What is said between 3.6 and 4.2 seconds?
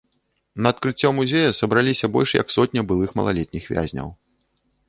вязняў.